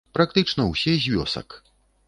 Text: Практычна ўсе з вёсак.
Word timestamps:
Практычна 0.17 0.65
ўсе 0.71 0.95
з 1.05 1.13
вёсак. 1.19 1.47